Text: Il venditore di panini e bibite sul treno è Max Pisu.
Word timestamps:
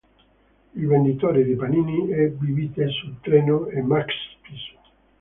Il 0.73 0.87
venditore 0.87 1.43
di 1.43 1.53
panini 1.53 2.09
e 2.09 2.29
bibite 2.29 2.87
sul 2.87 3.17
treno 3.21 3.67
è 3.67 3.81
Max 3.81 4.07
Pisu. 4.41 4.75